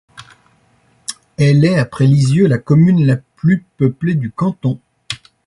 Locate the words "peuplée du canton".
3.77-4.79